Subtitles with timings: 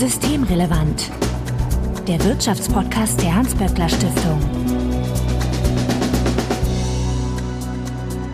[0.00, 1.10] Systemrelevant.
[2.08, 4.40] Der Wirtschaftspodcast der Hans-Böckler Stiftung.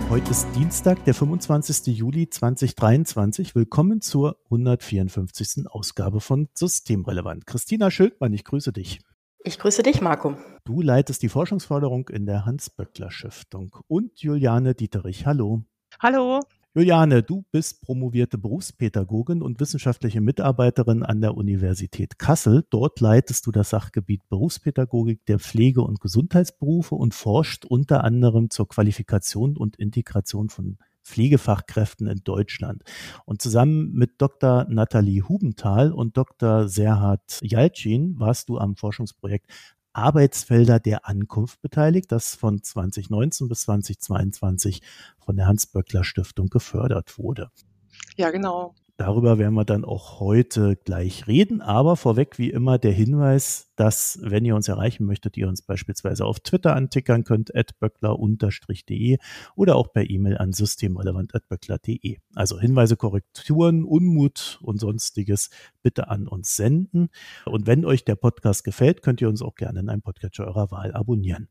[0.09, 1.89] Heute ist Dienstag, der 25.
[1.89, 3.57] Juli 2023.
[3.57, 5.67] Willkommen zur 154.
[5.69, 7.49] Ausgabe von Systemrelevant.
[7.49, 9.01] Christina Schildmann, ich grüße dich.
[9.43, 10.37] Ich grüße dich, Marco.
[10.65, 13.75] Du leitest die Forschungsförderung in der Hans-Böckler Stiftung.
[13.89, 15.65] Und Juliane Dieterich, hallo.
[15.99, 16.43] Hallo.
[16.77, 22.67] Juliane, du bist promovierte Berufspädagogin und wissenschaftliche Mitarbeiterin an der Universität Kassel.
[22.69, 28.69] Dort leitest du das Sachgebiet Berufspädagogik der Pflege- und Gesundheitsberufe und forscht unter anderem zur
[28.69, 32.83] Qualifikation und Integration von Pflegefachkräften in Deutschland.
[33.25, 34.67] Und zusammen mit Dr.
[34.69, 36.69] Nathalie Hubenthal und Dr.
[36.69, 39.51] Serhard Jalcin warst du am Forschungsprojekt
[39.97, 44.83] Arbeitsfelder der Ankunft beteiligt, das von 2019 bis 2022
[45.19, 47.51] von der Hans-Böckler Stiftung gefördert wurde.
[48.17, 48.75] Ja, genau.
[48.99, 51.61] Darüber werden wir dann auch heute gleich reden.
[51.61, 56.25] Aber vorweg wie immer der Hinweis, dass, wenn ihr uns erreichen möchtet, ihr uns beispielsweise
[56.25, 59.19] auf Twitter antickern könnt, böckler-de
[59.55, 62.17] oder auch per E-Mail an systemrelevant.böckler.de.
[62.35, 65.51] Also Hinweise, Korrekturen, Unmut und sonstiges
[65.83, 67.11] bitte an uns senden.
[67.45, 70.71] Und wenn euch der Podcast gefällt, könnt ihr uns auch gerne in einem Podcatcher eurer
[70.71, 71.49] Wahl abonnieren.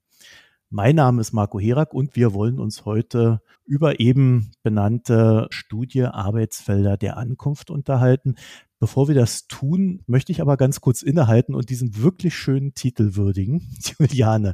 [0.69, 6.97] Mein Name ist Marco Herak und wir wollen uns heute über eben benannte Studie Arbeitsfelder
[6.97, 8.35] der Ankunft unterhalten.
[8.79, 13.15] Bevor wir das tun, möchte ich aber ganz kurz innehalten und diesen wirklich schönen Titel
[13.15, 13.61] würdigen.
[13.99, 14.53] Juliane,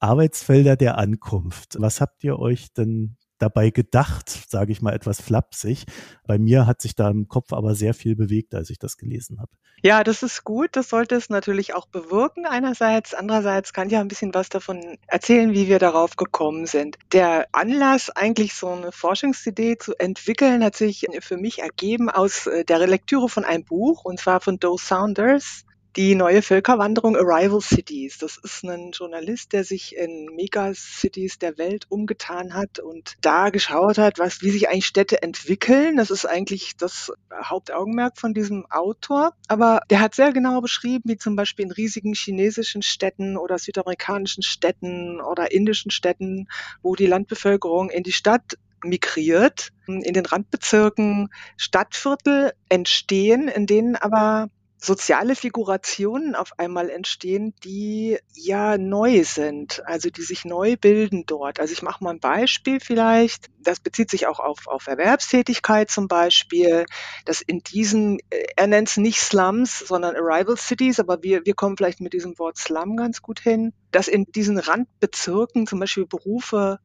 [0.00, 1.76] Arbeitsfelder der Ankunft.
[1.80, 5.84] Was habt ihr euch denn dabei gedacht, sage ich mal etwas flapsig.
[6.26, 9.40] Bei mir hat sich da im Kopf aber sehr viel bewegt, als ich das gelesen
[9.40, 9.50] habe.
[9.82, 10.70] Ja, das ist gut.
[10.72, 13.12] Das sollte es natürlich auch bewirken einerseits.
[13.12, 16.96] Andererseits kann ich ja ein bisschen was davon erzählen, wie wir darauf gekommen sind.
[17.12, 22.64] Der Anlass, eigentlich so eine Forschungsidee zu entwickeln, hat sich für mich ergeben aus äh,
[22.64, 25.64] der Lektüre von einem Buch, und zwar von Doe Saunders
[25.96, 28.18] die neue Völkerwanderung Arrival Cities.
[28.18, 33.98] Das ist ein Journalist, der sich in Megacities der Welt umgetan hat und da geschaut
[33.98, 35.96] hat, was, wie sich eigentlich Städte entwickeln.
[35.96, 39.34] Das ist eigentlich das Hauptaugenmerk von diesem Autor.
[39.46, 44.42] Aber der hat sehr genau beschrieben, wie zum Beispiel in riesigen chinesischen Städten oder südamerikanischen
[44.42, 46.48] Städten oder indischen Städten,
[46.82, 54.48] wo die Landbevölkerung in die Stadt migriert, in den Randbezirken Stadtviertel entstehen, in denen aber
[54.84, 61.60] soziale Figurationen auf einmal entstehen, die ja neu sind, also die sich neu bilden dort.
[61.60, 63.46] Also ich mache mal ein Beispiel vielleicht.
[63.60, 66.84] Das bezieht sich auch auf, auf Erwerbstätigkeit zum Beispiel,
[67.24, 71.54] dass in diesen, äh, er nennt es nicht Slums, sondern Arrival Cities, aber wir, wir
[71.54, 76.06] kommen vielleicht mit diesem Wort Slum ganz gut hin, dass in diesen Randbezirken zum Beispiel
[76.06, 76.78] Berufe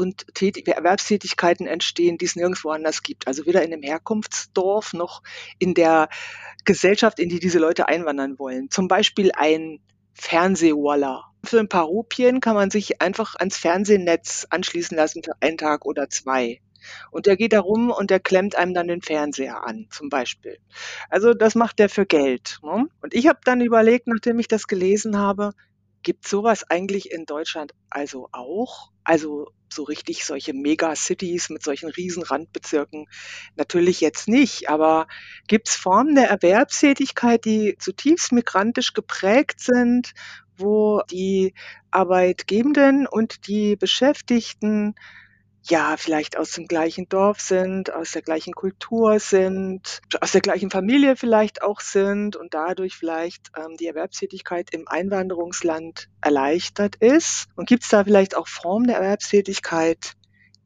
[0.00, 3.26] und Erwerbstätigkeiten entstehen, die es nirgendwo anders gibt.
[3.26, 5.22] Also weder in einem Herkunftsdorf noch
[5.58, 6.08] in der
[6.64, 8.70] Gesellschaft, in die diese Leute einwandern wollen.
[8.70, 9.80] Zum Beispiel ein
[10.14, 11.24] Fernsehwaller.
[11.44, 15.84] Für ein paar Rupien kann man sich einfach ans Fernsehnetz anschließen lassen für einen Tag
[15.84, 16.60] oder zwei.
[17.10, 20.58] Und der geht da rum und der klemmt einem dann den Fernseher an, zum Beispiel.
[21.10, 22.58] Also das macht der für Geld.
[22.62, 22.86] Ne?
[23.02, 25.52] Und ich habe dann überlegt, nachdem ich das gelesen habe,
[26.02, 28.90] gibt sowas eigentlich in Deutschland also auch?
[29.04, 33.06] Also so richtig solche Megacities mit solchen riesen Randbezirken
[33.56, 35.06] natürlich jetzt nicht, aber
[35.46, 40.12] gibt es Formen der Erwerbstätigkeit, die zutiefst migrantisch geprägt sind,
[40.56, 41.54] wo die
[41.90, 44.94] Arbeitgebenden und die Beschäftigten
[45.68, 50.70] ja, vielleicht aus dem gleichen Dorf sind, aus der gleichen Kultur sind, aus der gleichen
[50.70, 57.46] Familie vielleicht auch sind und dadurch vielleicht ähm, die Erwerbstätigkeit im Einwanderungsland erleichtert ist?
[57.56, 60.14] Und gibt es da vielleicht auch Formen der Erwerbstätigkeit,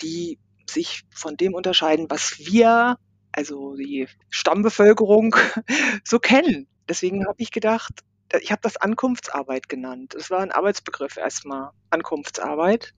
[0.00, 0.38] die
[0.68, 2.96] sich von dem unterscheiden, was wir,
[3.32, 5.34] also die Stammbevölkerung,
[6.04, 6.68] so kennen?
[6.88, 8.00] Deswegen habe ich gedacht,
[8.40, 10.14] ich habe das Ankunftsarbeit genannt.
[10.14, 12.94] Es war ein Arbeitsbegriff erstmal, Ankunftsarbeit.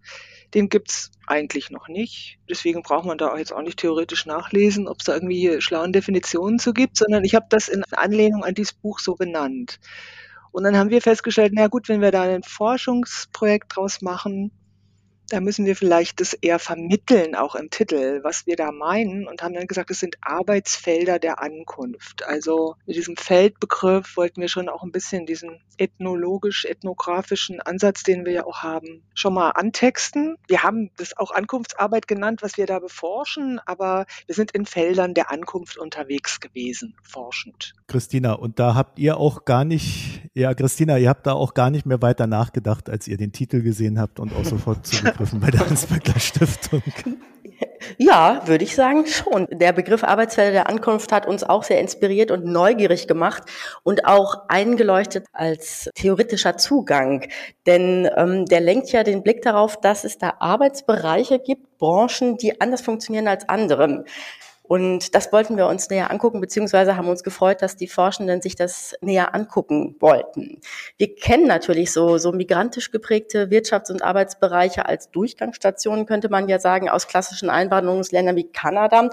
[0.54, 2.38] Den gibt's eigentlich noch nicht.
[2.48, 5.92] Deswegen braucht man da auch jetzt auch nicht theoretisch nachlesen, ob es da irgendwie schlauen
[5.92, 9.78] Definitionen zu gibt, sondern ich habe das in Anlehnung an dieses Buch so benannt.
[10.52, 14.52] Und dann haben wir festgestellt, na gut, wenn wir da ein Forschungsprojekt draus machen,
[15.28, 19.42] da müssen wir vielleicht das eher vermitteln, auch im Titel, was wir da meinen und
[19.42, 22.26] haben dann gesagt, es sind Arbeitsfelder der Ankunft.
[22.26, 28.32] Also mit diesem Feldbegriff wollten wir schon auch ein bisschen diesen ethnologisch-ethnografischen Ansatz, den wir
[28.32, 30.36] ja auch haben, schon mal antexten.
[30.48, 35.14] Wir haben das auch Ankunftsarbeit genannt, was wir da beforschen, aber wir sind in Feldern
[35.14, 37.74] der Ankunft unterwegs gewesen, forschend.
[37.88, 41.70] Christina, und da habt ihr auch gar nicht, ja, Christina, ihr habt da auch gar
[41.70, 44.86] nicht mehr weiter nachgedacht, als ihr den Titel gesehen habt und auch sofort
[45.16, 46.82] zugegriffen bei der Hans-Böckler Stiftung.
[47.96, 49.46] Ja, würde ich sagen schon.
[49.50, 53.44] Der Begriff Arbeitsfelder der Ankunft hat uns auch sehr inspiriert und neugierig gemacht
[53.82, 57.26] und auch eingeleuchtet als theoretischer Zugang.
[57.64, 62.60] Denn ähm, der lenkt ja den Blick darauf, dass es da Arbeitsbereiche gibt, Branchen, die
[62.60, 64.04] anders funktionieren als andere.
[64.68, 68.56] Und das wollten wir uns näher angucken, beziehungsweise haben uns gefreut, dass die Forschenden sich
[68.56, 70.60] das näher angucken wollten.
[70.96, 76.58] Wir kennen natürlich so, so migrantisch geprägte Wirtschafts- und Arbeitsbereiche als Durchgangsstationen, könnte man ja
[76.58, 79.10] sagen, aus klassischen Einwanderungsländern wie Kanada.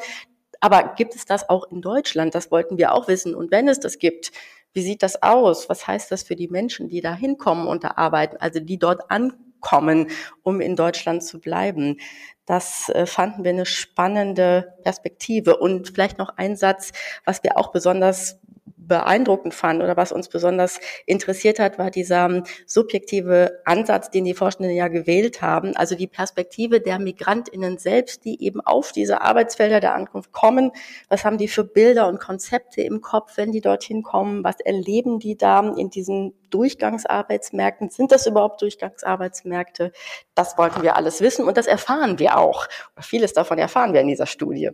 [0.60, 2.34] Aber gibt es das auch in Deutschland?
[2.34, 3.36] Das wollten wir auch wissen.
[3.36, 4.32] Und wenn es das gibt,
[4.74, 5.70] wie sieht das aus?
[5.70, 9.12] Was heißt das für die Menschen, die da hinkommen und da arbeiten, also die dort
[9.12, 10.08] ankommen,
[10.42, 11.98] um in Deutschland zu bleiben?
[12.46, 15.58] Das äh, fanden wir eine spannende Perspektive.
[15.58, 16.92] Und vielleicht noch ein Satz,
[17.26, 18.40] was wir auch besonders
[18.88, 24.34] beeindruckend fand oder was uns besonders interessiert hat, war dieser ähm, subjektive Ansatz, den die
[24.34, 29.80] Forschenden ja gewählt haben, also die Perspektive der Migrantinnen selbst, die eben auf diese Arbeitsfelder
[29.80, 30.72] der Ankunft kommen.
[31.10, 34.44] Was haben die für Bilder und Konzepte im Kopf, wenn die dorthin kommen?
[34.44, 37.90] Was erleben die da in diesen Durchgangsarbeitsmärkten?
[37.90, 39.92] Sind das überhaupt Durchgangsarbeitsmärkte?
[40.36, 42.68] Das wollten wir alles wissen und das erfahren wir auch.
[43.00, 44.72] Vieles davon erfahren wir in dieser Studie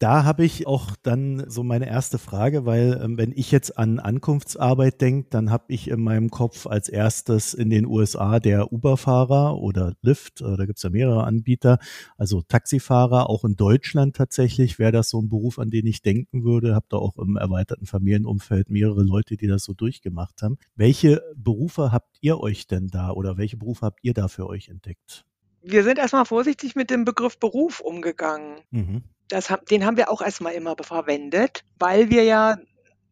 [0.00, 3.98] da habe ich auch dann so meine erste Frage, weil ähm, wenn ich jetzt an
[3.98, 9.58] Ankunftsarbeit denke, dann habe ich in meinem Kopf als erstes in den USA der Uber-Fahrer
[9.58, 11.78] oder Lyft, äh, da gibt es ja mehrere Anbieter,
[12.16, 16.44] also Taxifahrer, auch in Deutschland tatsächlich wäre das so ein Beruf, an den ich denken
[16.44, 16.74] würde.
[16.74, 20.56] Habe da auch im erweiterten Familienumfeld mehrere Leute, die das so durchgemacht haben.
[20.76, 24.68] Welche Berufe habt ihr euch denn da oder welche Berufe habt ihr da für euch
[24.68, 25.26] entdeckt?
[25.62, 28.60] Wir sind erstmal vorsichtig mit dem Begriff Beruf umgegangen.
[28.70, 29.02] Mhm.
[29.30, 32.56] Das, den haben wir auch erstmal immer verwendet, weil wir ja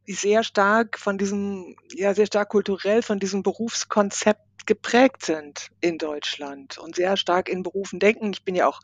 [0.06, 6.76] sehr stark von diesem, ja, sehr stark kulturell von diesem Berufskonzept geprägt sind in Deutschland
[6.76, 8.32] und sehr stark in Berufen denken.
[8.32, 8.80] Ich bin ja auch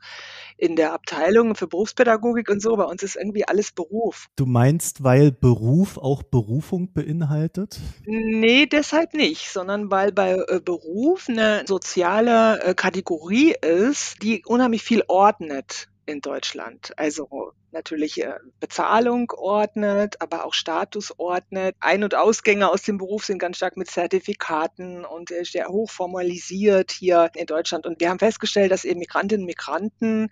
[0.56, 2.74] in der Abteilung für Berufspädagogik und so.
[2.76, 4.26] Bei uns ist irgendwie alles Beruf.
[4.36, 7.80] Du meinst, weil Beruf auch Berufung beinhaltet?
[8.06, 14.82] Nee, deshalb nicht, sondern weil bei äh, Beruf eine soziale äh, Kategorie ist, die unheimlich
[14.82, 16.92] viel ordnet in Deutschland.
[16.96, 21.76] Also natürlich äh, Bezahlung ordnet, aber auch Status ordnet.
[21.80, 26.92] Ein- und Ausgänge aus dem Beruf sind ganz stark mit Zertifikaten und sehr hoch formalisiert
[26.92, 27.84] hier in Deutschland.
[27.84, 30.30] Und wir haben festgestellt, dass eben Migrantinnen und Migranten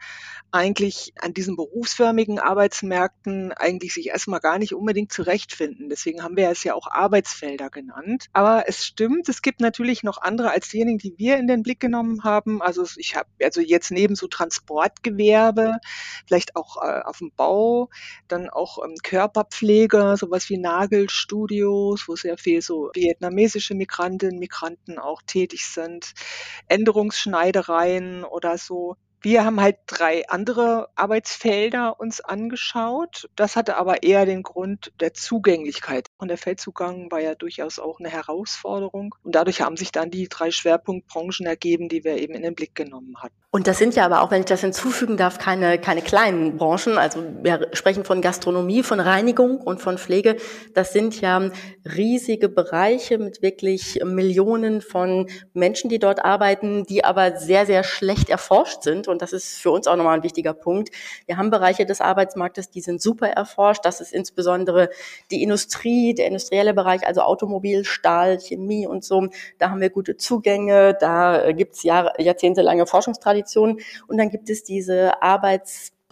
[0.50, 5.88] eigentlich an diesen berufsförmigen Arbeitsmärkten eigentlich sich erstmal gar nicht unbedingt zurechtfinden.
[5.88, 8.26] Deswegen haben wir es ja auch Arbeitsfelder genannt.
[8.32, 11.80] Aber es stimmt, es gibt natürlich noch andere als diejenigen, die wir in den Blick
[11.80, 12.62] genommen haben.
[12.62, 15.78] Also ich habe also jetzt neben so Transportgewerbe,
[16.26, 17.88] vielleicht auch äh, auf dem Bau,
[18.28, 25.22] dann auch ähm, Körperpflege, sowas wie Nagelstudios, wo sehr viel so vietnamesische Migrantinnen, Migranten auch
[25.26, 26.12] tätig sind,
[26.68, 28.96] Änderungsschneidereien oder so.
[29.22, 33.30] Wir haben halt drei andere Arbeitsfelder uns angeschaut.
[33.36, 36.08] Das hatte aber eher den Grund der Zugänglichkeit.
[36.18, 39.14] Und der Feldzugang war ja durchaus auch eine Herausforderung.
[39.22, 42.74] Und dadurch haben sich dann die drei Schwerpunktbranchen ergeben, die wir eben in den Blick
[42.74, 43.34] genommen hatten.
[43.54, 46.96] Und das sind ja aber auch, wenn ich das hinzufügen darf, keine, keine kleinen Branchen.
[46.96, 50.36] Also wir sprechen von Gastronomie, von Reinigung und von Pflege.
[50.72, 51.50] Das sind ja
[51.84, 58.30] riesige Bereiche mit wirklich Millionen von Menschen, die dort arbeiten, die aber sehr, sehr schlecht
[58.30, 59.06] erforscht sind.
[59.12, 60.90] Und das ist für uns auch nochmal ein wichtiger Punkt.
[61.26, 63.84] Wir haben Bereiche des Arbeitsmarktes, die sind super erforscht.
[63.84, 64.90] Das ist insbesondere
[65.30, 69.28] die Industrie, der industrielle Bereich, also Automobil, Stahl, Chemie und so.
[69.58, 70.96] Da haben wir gute Zugänge.
[70.98, 73.42] Da gibt's Jahr, jahrzehntelange Forschungstradition.
[73.42, 73.80] Tradition.
[74.06, 75.22] Und dann gibt es diese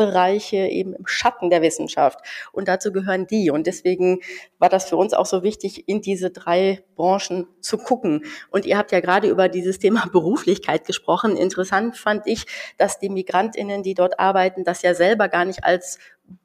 [0.00, 2.21] Arbeitsbereiche eben im Schatten der Wissenschaft.
[2.52, 3.50] Und dazu gehören die.
[3.50, 4.21] Und deswegen
[4.59, 8.25] war das für uns auch so wichtig, in diese drei Branchen zu gucken.
[8.50, 11.37] Und ihr habt ja gerade über dieses Thema Beruflichkeit gesprochen.
[11.37, 12.47] Interessant fand ich,
[12.78, 15.99] dass die Migrantinnen, die dort arbeiten, das ja selber gar nicht als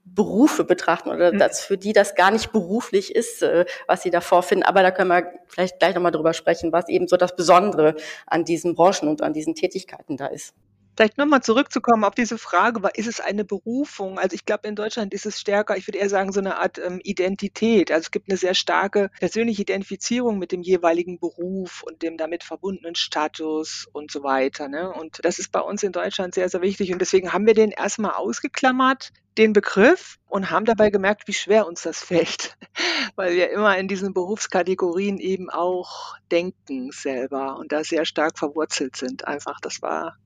[0.06, 1.40] Berufe betrachten oder mhm.
[1.40, 4.64] dass für die das gar nicht beruflich ist, äh, was sie da vorfinden.
[4.64, 7.96] Aber da können wir vielleicht gleich nochmal drüber sprechen, was eben so das Besondere
[8.26, 10.56] an diesen Branchen und an diesen Tätigkeiten da ist.
[10.96, 14.18] Vielleicht nochmal zurückzukommen auf diese Frage, ist es eine Berufung?
[14.18, 16.78] Also ich glaube, in Deutschland ist es stärker, ich würde eher sagen, so eine Art
[16.78, 17.92] ähm, Identität.
[17.92, 22.44] Also es gibt eine sehr starke persönliche Identifizierung mit dem jeweiligen Beruf und dem damit
[22.44, 24.70] verbundenen Status und so weiter.
[24.70, 24.90] Ne?
[24.90, 26.94] Und das ist bei uns in Deutschland sehr, sehr wichtig.
[26.94, 31.68] Und deswegen haben wir den erstmal ausgeklammert, den Begriff, und haben dabei gemerkt, wie schwer
[31.68, 32.58] uns das fällt,
[33.16, 38.96] weil wir immer in diesen Berufskategorien eben auch denken selber und da sehr stark verwurzelt
[38.96, 39.28] sind.
[39.28, 40.18] Einfach, das war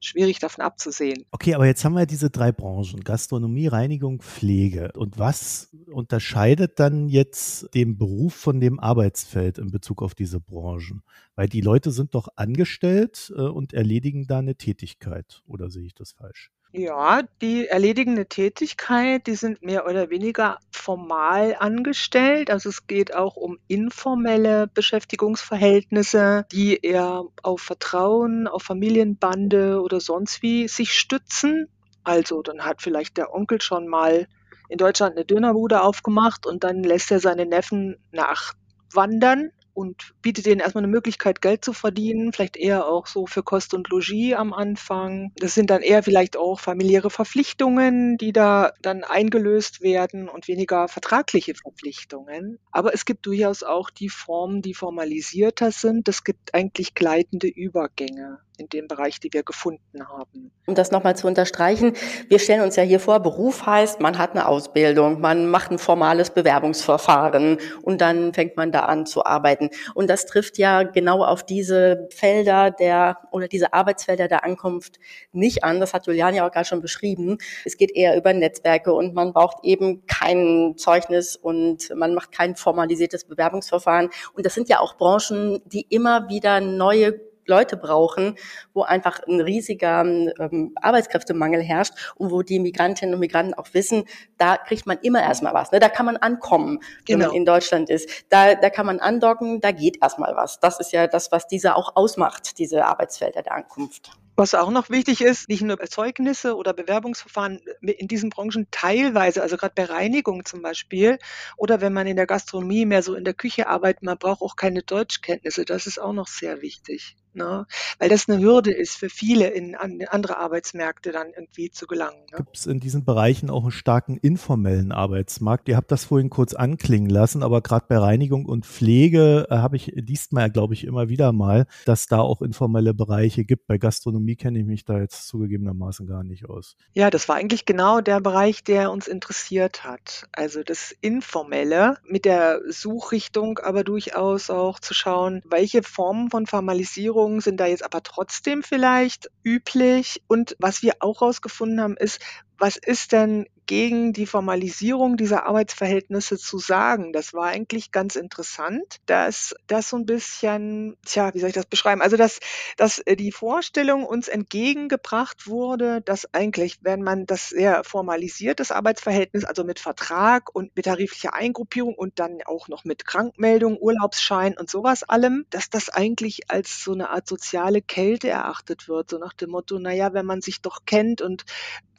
[0.00, 1.24] schwierig davon abzusehen.
[1.30, 4.92] Okay, aber jetzt haben wir diese drei Branchen, Gastronomie, Reinigung, Pflege.
[4.94, 11.02] Und was unterscheidet dann jetzt den Beruf von dem Arbeitsfeld in Bezug auf diese Branchen?
[11.34, 15.94] Weil die Leute sind doch angestellt äh, und erledigen da eine Tätigkeit, oder sehe ich
[15.94, 16.50] das falsch?
[16.72, 22.50] Ja, die erledigen eine Tätigkeit, die sind mehr oder weniger formal angestellt.
[22.50, 30.42] Also, es geht auch um informelle Beschäftigungsverhältnisse, die eher auf Vertrauen, auf Familienbande oder sonst
[30.42, 31.68] wie sich stützen.
[32.04, 34.26] Also, dann hat vielleicht der Onkel schon mal
[34.68, 40.60] in Deutschland eine Dönerbude aufgemacht und dann lässt er seine Neffen nachwandern und bietet denen
[40.60, 44.54] erstmal eine Möglichkeit, Geld zu verdienen, vielleicht eher auch so für Kost und Logis am
[44.54, 45.32] Anfang.
[45.36, 50.88] Das sind dann eher vielleicht auch familiäre Verpflichtungen, die da dann eingelöst werden und weniger
[50.88, 52.58] vertragliche Verpflichtungen.
[52.72, 56.08] Aber es gibt durchaus auch die Formen, die formalisierter sind.
[56.08, 60.50] Es gibt eigentlich gleitende Übergänge in dem Bereich, die wir gefunden haben.
[60.66, 61.94] Um das nochmal zu unterstreichen,
[62.28, 65.78] wir stellen uns ja hier vor, Beruf heißt, man hat eine Ausbildung, man macht ein
[65.78, 69.70] formales Bewerbungsverfahren und dann fängt man da an zu arbeiten.
[69.94, 74.98] Und das trifft ja genau auf diese Felder der oder diese Arbeitsfelder der Ankunft
[75.32, 75.80] nicht an.
[75.80, 77.38] Das hat Julian ja auch gerade schon beschrieben.
[77.64, 82.56] Es geht eher über Netzwerke und man braucht eben kein Zeugnis und man macht kein
[82.56, 84.10] formalisiertes Bewerbungsverfahren.
[84.34, 88.36] Und das sind ja auch Branchen, die immer wieder neue Leute brauchen,
[88.74, 94.04] wo einfach ein riesiger ähm, Arbeitskräftemangel herrscht und wo die Migrantinnen und Migranten auch wissen,
[94.38, 95.72] da kriegt man immer erstmal was.
[95.72, 95.80] Ne?
[95.80, 97.28] Da kann man ankommen, wenn genau.
[97.28, 98.24] man in Deutschland ist.
[98.28, 100.60] Da, da kann man andocken, da geht erstmal was.
[100.60, 104.10] Das ist ja das, was diese auch ausmacht, diese Arbeitsfelder der Ankunft.
[104.38, 109.56] Was auch noch wichtig ist, nicht nur Erzeugnisse oder Bewerbungsverfahren in diesen Branchen teilweise, also
[109.56, 111.18] gerade bei Reinigung zum Beispiel,
[111.56, 114.56] oder wenn man in der Gastronomie mehr so in der Küche arbeitet, man braucht auch
[114.56, 115.64] keine Deutschkenntnisse.
[115.64, 117.66] Das ist auch noch sehr wichtig ne?
[117.98, 122.18] weil das eine Hürde ist für viele, in, an andere Arbeitsmärkte dann irgendwie zu gelangen.
[122.32, 122.38] Ne?
[122.38, 125.68] Gibt es in diesen Bereichen auch einen starken informellen Arbeitsmarkt?
[125.68, 129.76] Ihr habt das vorhin kurz anklingen lassen, aber gerade bei Reinigung und Pflege äh, habe
[129.76, 129.92] ich,
[130.32, 133.66] ja, glaube ich, immer wieder mal, dass da auch informelle Bereiche gibt.
[133.66, 136.76] Bei Gastronomie kenne ich mich da jetzt zugegebenermaßen gar nicht aus.
[136.92, 140.26] Ja, das war eigentlich genau der Bereich, der uns interessiert hat.
[140.32, 147.25] Also das Informelle mit der Suchrichtung, aber durchaus auch zu schauen, welche Formen von Formalisierung
[147.26, 150.22] Änderungen sind da jetzt aber trotzdem vielleicht üblich.
[150.28, 152.20] Und was wir auch rausgefunden haben, ist,
[152.56, 157.12] was ist denn gegen die Formalisierung dieser Arbeitsverhältnisse zu sagen.
[157.12, 161.66] Das war eigentlich ganz interessant, dass das so ein bisschen, tja, wie soll ich das
[161.66, 162.00] beschreiben?
[162.00, 162.40] Also, dass,
[162.76, 168.70] dass äh, die Vorstellung uns entgegengebracht wurde, dass eigentlich, wenn man das sehr formalisiert, das
[168.70, 174.56] Arbeitsverhältnis, also mit Vertrag und mit tariflicher Eingruppierung und dann auch noch mit Krankmeldung, Urlaubsschein
[174.56, 179.10] und sowas allem, dass das eigentlich als so eine Art soziale Kälte erachtet wird.
[179.10, 181.44] So nach dem Motto, naja, wenn man sich doch kennt und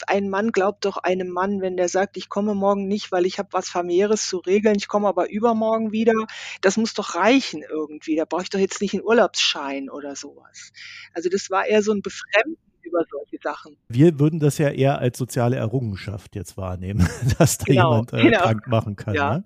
[0.07, 3.39] ein Mann glaubt doch einem Mann, wenn der sagt, ich komme morgen nicht, weil ich
[3.39, 6.13] habe was familiäres zu regeln, ich komme aber übermorgen wieder,
[6.61, 8.15] das muss doch reichen irgendwie.
[8.15, 10.71] Da brauche ich doch jetzt nicht einen Urlaubsschein oder sowas.
[11.13, 13.77] Also das war eher so ein Befremden über solche Sachen.
[13.89, 18.21] Wir würden das ja eher als soziale Errungenschaft jetzt wahrnehmen, dass da genau, jemand äh,
[18.23, 18.39] genau.
[18.39, 19.13] krank machen kann.
[19.13, 19.37] Ja.
[19.37, 19.43] Ne?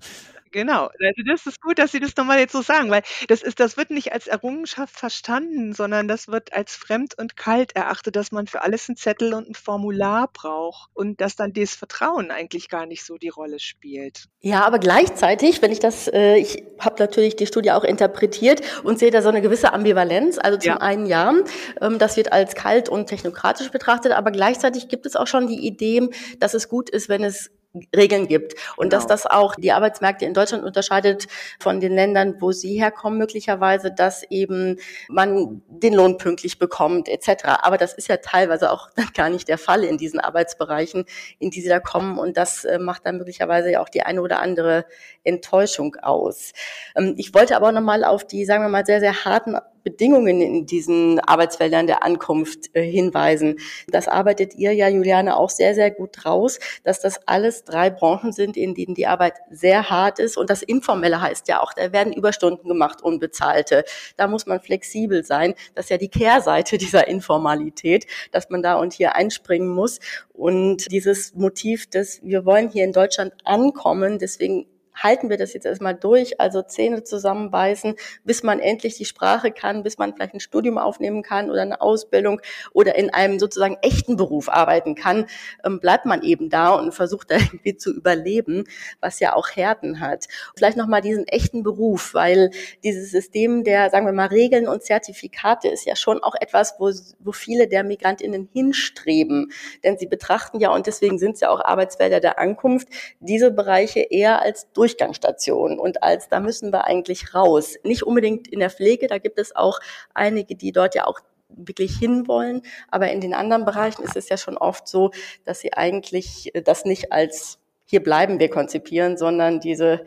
[0.51, 0.89] Genau.
[0.99, 3.77] Also das ist gut, dass Sie das nochmal jetzt so sagen, weil das ist, das
[3.77, 8.47] wird nicht als Errungenschaft verstanden, sondern das wird als fremd und kalt erachtet, dass man
[8.47, 12.85] für alles einen Zettel und ein Formular braucht und dass dann das Vertrauen eigentlich gar
[12.85, 14.25] nicht so die Rolle spielt.
[14.41, 18.99] Ja, aber gleichzeitig, wenn ich das, äh, ich habe natürlich die Studie auch interpretiert und
[18.99, 20.37] sehe da so eine gewisse Ambivalenz.
[20.37, 20.77] Also zum ja.
[20.77, 21.33] einen ja,
[21.79, 25.65] ähm, das wird als kalt und technokratisch betrachtet, aber gleichzeitig gibt es auch schon die
[25.65, 27.51] Idee, dass es gut ist, wenn es
[27.95, 28.55] Regeln gibt.
[28.75, 28.97] Und genau.
[28.97, 31.27] dass das auch die Arbeitsmärkte in Deutschland unterscheidet
[31.59, 37.45] von den Ländern, wo sie herkommen, möglicherweise, dass eben man den Lohn pünktlich bekommt, etc.
[37.61, 41.05] Aber das ist ja teilweise auch gar nicht der Fall in diesen Arbeitsbereichen,
[41.39, 42.19] in die sie da kommen.
[42.19, 44.85] Und das äh, macht dann möglicherweise ja auch die eine oder andere
[45.23, 46.51] Enttäuschung aus.
[46.95, 50.65] Ähm, ich wollte aber nochmal auf die, sagen wir mal, sehr, sehr harten Bedingungen in
[50.65, 53.57] diesen Arbeitsfeldern der Ankunft äh, hinweisen.
[53.87, 58.31] Das arbeitet ihr ja, Juliane, auch sehr, sehr gut raus, dass das alles drei Branchen
[58.31, 60.37] sind, in denen die Arbeit sehr hart ist.
[60.37, 63.83] Und das Informelle heißt ja auch, da werden Überstunden gemacht, unbezahlte.
[64.17, 65.53] Da muss man flexibel sein.
[65.75, 69.99] Das ist ja die Kehrseite dieser Informalität, dass man da und hier einspringen muss.
[70.33, 74.65] Und dieses Motiv, dass wir wollen hier in Deutschland ankommen, deswegen
[75.03, 79.83] halten wir das jetzt erstmal durch, also Zähne zusammenbeißen, bis man endlich die Sprache kann,
[79.83, 82.41] bis man vielleicht ein Studium aufnehmen kann oder eine Ausbildung
[82.73, 85.25] oder in einem sozusagen echten Beruf arbeiten kann,
[85.63, 88.65] ähm, bleibt man eben da und versucht da irgendwie zu überleben,
[88.99, 90.27] was ja auch Härten hat.
[90.55, 92.51] Vielleicht nochmal diesen echten Beruf, weil
[92.83, 96.91] dieses System der, sagen wir mal, Regeln und Zertifikate ist ja schon auch etwas, wo,
[97.19, 99.51] wo viele der MigrantInnen hinstreben.
[99.83, 102.87] Denn sie betrachten ja, und deswegen sind es ja auch Arbeitsfelder der Ankunft,
[103.19, 107.75] diese Bereiche eher als Durchgangsstation und als da müssen wir eigentlich raus.
[107.83, 109.79] Nicht unbedingt in der Pflege, da gibt es auch
[110.13, 111.19] einige, die dort ja auch
[111.49, 112.61] wirklich hinwollen.
[112.89, 115.11] Aber in den anderen Bereichen ist es ja schon oft so,
[115.45, 120.05] dass sie eigentlich das nicht als hier bleiben wir konzipieren, sondern diese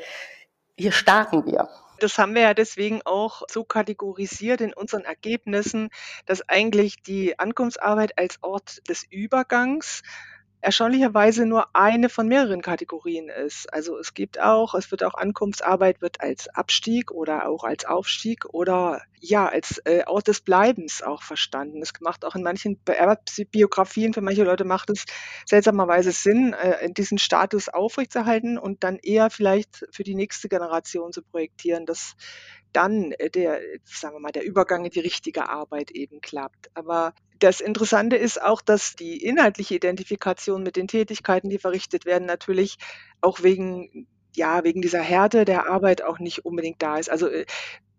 [0.76, 1.68] hier starten wir.
[2.00, 5.90] Das haben wir ja deswegen auch so kategorisiert in unseren Ergebnissen,
[6.26, 10.02] dass eigentlich die Ankunftsarbeit als Ort des Übergangs
[10.64, 13.72] erstaunlicherweise nur eine von mehreren Kategorien ist.
[13.72, 18.46] Also es gibt auch, es wird auch Ankunftsarbeit wird als Abstieg oder auch als Aufstieg
[18.46, 21.82] oder ja, als äh, Ort des Bleibens auch verstanden.
[21.82, 22.78] Es macht auch in manchen
[23.50, 25.04] Biografien, für manche Leute macht es
[25.46, 31.22] seltsamerweise Sinn, äh, diesen Status aufrechtzuerhalten und dann eher vielleicht für die nächste Generation zu
[31.22, 32.16] projektieren, dass
[32.72, 36.70] dann äh, der, sagen wir mal, der Übergang in die richtige Arbeit eben klappt.
[36.74, 42.26] Aber das Interessante ist auch, dass die inhaltliche Identifikation mit den Tätigkeiten, die verrichtet werden,
[42.26, 42.76] natürlich
[43.20, 47.10] auch wegen ja, wegen dieser Härte der Arbeit auch nicht unbedingt da ist.
[47.10, 47.46] Also äh,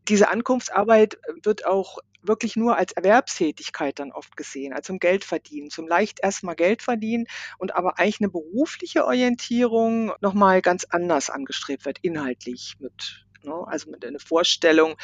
[0.07, 5.87] diese Ankunftsarbeit wird auch wirklich nur als Erwerbstätigkeit dann oft gesehen, also zum Geldverdienen, zum
[5.87, 7.25] leicht erstmal Geld verdienen
[7.57, 13.89] und aber eigentlich eine berufliche Orientierung nochmal ganz anders angestrebt wird, inhaltlich mit, ne, also
[13.91, 14.95] mit einer Vorstellung,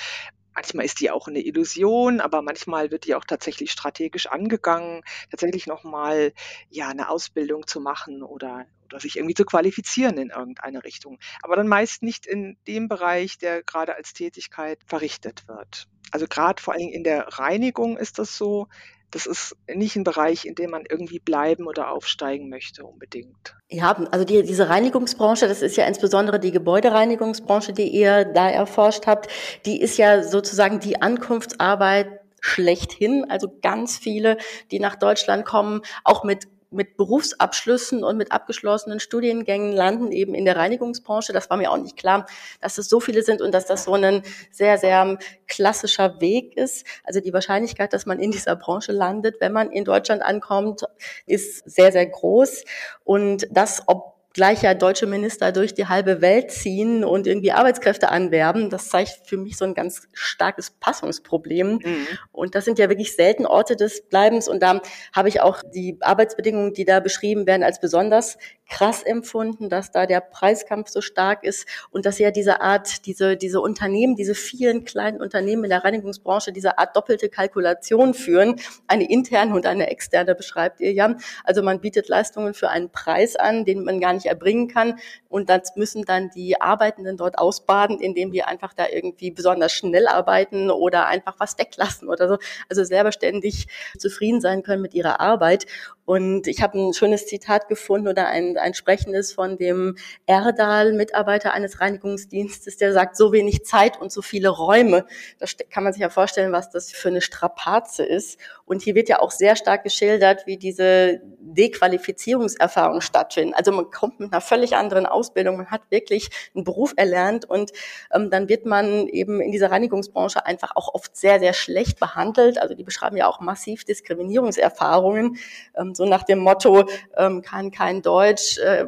[0.54, 5.68] Manchmal ist die auch eine Illusion, aber manchmal wird die auch tatsächlich strategisch angegangen, tatsächlich
[5.68, 6.34] nochmal
[6.70, 11.20] ja eine Ausbildung zu machen oder, oder sich irgendwie zu qualifizieren in irgendeine Richtung.
[11.42, 15.88] Aber dann meist nicht in dem Bereich, der gerade als Tätigkeit verrichtet wird.
[16.12, 18.68] Also gerade vor allem in der Reinigung ist das so,
[19.12, 23.56] das ist nicht ein Bereich, in dem man irgendwie bleiben oder aufsteigen möchte unbedingt.
[23.70, 29.08] Ja, also die, diese Reinigungsbranche, das ist ja insbesondere die Gebäudereinigungsbranche, die ihr da erforscht
[29.08, 29.30] habt,
[29.66, 33.26] die ist ja sozusagen die Ankunftsarbeit schlechthin.
[33.30, 34.38] Also ganz viele,
[34.72, 40.46] die nach Deutschland kommen, auch mit mit Berufsabschlüssen und mit abgeschlossenen Studiengängen landen eben in
[40.46, 41.34] der Reinigungsbranche.
[41.34, 42.26] Das war mir auch nicht klar,
[42.62, 46.86] dass es so viele sind und dass das so ein sehr, sehr klassischer Weg ist.
[47.04, 50.84] Also die Wahrscheinlichkeit, dass man in dieser Branche landet, wenn man in Deutschland ankommt,
[51.26, 52.64] ist sehr, sehr groß.
[53.04, 58.10] Und das, ob gleich ja deutsche Minister durch die halbe Welt ziehen und irgendwie Arbeitskräfte
[58.10, 58.70] anwerben.
[58.70, 61.80] Das zeigt für mich so ein ganz starkes Passungsproblem.
[61.84, 62.08] Mhm.
[62.32, 64.48] Und das sind ja wirklich selten Orte des Bleibens.
[64.48, 64.82] Und da
[65.14, 68.38] habe ich auch die Arbeitsbedingungen, die da beschrieben werden, als besonders
[68.72, 73.36] krass empfunden, dass da der Preiskampf so stark ist und dass ja diese Art, diese,
[73.36, 78.56] diese Unternehmen, diese vielen kleinen Unternehmen in der Reinigungsbranche diese Art doppelte Kalkulation führen.
[78.88, 81.16] Eine interne und eine externe beschreibt ihr ja.
[81.44, 85.00] Also man bietet Leistungen für einen Preis an, den man gar nicht erbringen kann.
[85.30, 90.08] Und das müssen dann die Arbeitenden dort ausbaden, indem wir einfach da irgendwie besonders schnell
[90.08, 92.38] arbeiten oder einfach was weglassen oder so.
[92.70, 95.66] Also selber ständig zufrieden sein können mit ihrer Arbit.
[96.12, 101.54] Und ich habe ein schönes Zitat gefunden oder ein, ein sprechendes von dem Erdal, Mitarbeiter
[101.54, 105.06] eines Reinigungsdienstes, der sagt, so wenig Zeit und so viele Räume.
[105.40, 108.38] Da kann man sich ja vorstellen, was das für eine Strapaze ist.
[108.66, 113.56] Und hier wird ja auch sehr stark geschildert, wie diese Dequalifizierungserfahrung stattfindet.
[113.56, 117.72] Also man kommt mit einer völlig anderen Ausbildung, man hat wirklich einen Beruf erlernt und
[118.14, 122.58] ähm, dann wird man eben in dieser Reinigungsbranche einfach auch oft sehr, sehr schlecht behandelt.
[122.58, 125.38] Also die beschreiben ja auch massiv Diskriminierungserfahrungen.
[125.76, 126.86] Ähm, so nach dem Motto,
[127.18, 128.86] ähm, kann kein Deutsch, äh,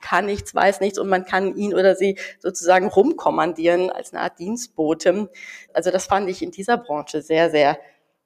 [0.00, 4.38] kann nichts, weiß nichts und man kann ihn oder sie sozusagen rumkommandieren als eine Art
[4.38, 5.30] Dienstbote.
[5.72, 7.78] Also das fand ich in dieser Branche sehr, sehr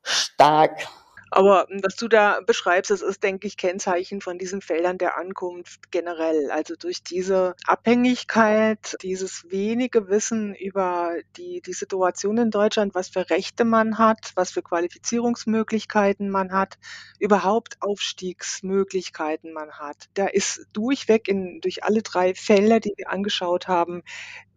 [0.03, 0.89] stark.
[1.31, 5.17] Aber hm, was du da beschreibst, das ist, denke ich, Kennzeichen von diesen Feldern der
[5.17, 6.51] Ankunft generell.
[6.51, 13.29] Also durch diese Abhängigkeit, dieses wenige Wissen über die, die Situation in Deutschland, was für
[13.29, 16.79] Rechte man hat, was für Qualifizierungsmöglichkeiten man hat,
[17.19, 20.09] überhaupt Aufstiegsmöglichkeiten man hat.
[20.15, 24.03] Da ist durchweg in, durch alle drei Felder, die wir angeschaut haben,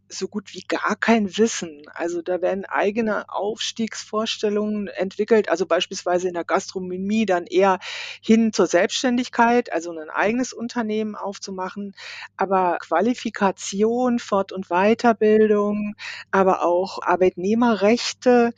[0.10, 1.84] so gut wie gar kein Wissen.
[1.94, 7.80] Also da werden eigene Aufstiegsvorstellungen entwickelt, also beispielsweise in der Gastronomie dann eher
[8.22, 11.94] hin zur Selbstständigkeit, also ein eigenes Unternehmen aufzumachen.
[12.38, 15.96] Aber Qualifikation, Fort- und Weiterbildung,
[16.32, 18.54] aber auch Arbeitnehmerrechte,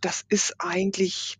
[0.00, 1.38] das ist eigentlich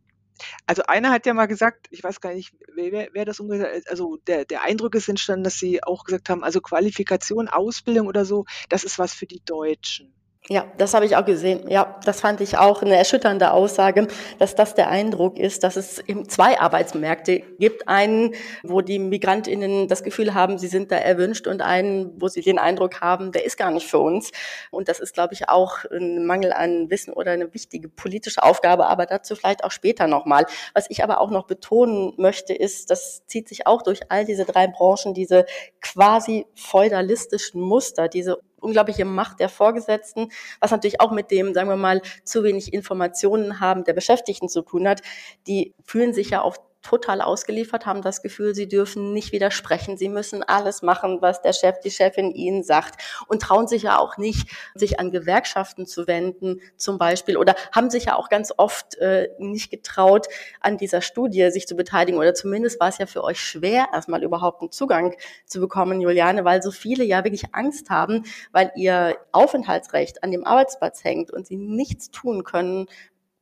[0.66, 4.16] also einer hat ja mal gesagt, ich weiß gar nicht, wer, wer das ungefähr, also
[4.26, 8.44] der, der Eindruck ist entstanden, dass sie auch gesagt haben, also Qualifikation, Ausbildung oder so,
[8.68, 10.12] das ist was für die Deutschen.
[10.50, 11.70] Ja, das habe ich auch gesehen.
[11.70, 16.00] Ja, das fand ich auch eine erschütternde Aussage, dass das der Eindruck ist, dass es
[16.00, 17.88] eben zwei Arbeitsmärkte gibt.
[17.88, 22.42] Einen, wo die Migrantinnen das Gefühl haben, sie sind da erwünscht und einen, wo sie
[22.42, 24.32] den Eindruck haben, der ist gar nicht für uns.
[24.70, 28.86] Und das ist, glaube ich, auch ein Mangel an Wissen oder eine wichtige politische Aufgabe,
[28.86, 30.44] aber dazu vielleicht auch später nochmal.
[30.74, 34.44] Was ich aber auch noch betonen möchte, ist, das zieht sich auch durch all diese
[34.44, 35.46] drei Branchen, diese
[35.80, 41.76] quasi feudalistischen Muster, diese unglaubliche Macht der Vorgesetzten, was natürlich auch mit dem, sagen wir
[41.76, 45.02] mal, zu wenig Informationen haben der Beschäftigten zu tun hat.
[45.46, 49.96] Die fühlen sich ja auch total ausgeliefert, haben das Gefühl, sie dürfen nicht widersprechen.
[49.96, 53.98] Sie müssen alles machen, was der Chef, die Chefin ihnen sagt und trauen sich ja
[53.98, 58.52] auch nicht, sich an Gewerkschaften zu wenden zum Beispiel oder haben sich ja auch ganz
[58.56, 60.26] oft äh, nicht getraut,
[60.60, 64.22] an dieser Studie sich zu beteiligen oder zumindest war es ja für euch schwer, erstmal
[64.22, 65.16] überhaupt einen Zugang
[65.46, 70.44] zu bekommen, Juliane, weil so viele ja wirklich Angst haben, weil ihr Aufenthaltsrecht an dem
[70.46, 72.86] Arbeitsplatz hängt und sie nichts tun können,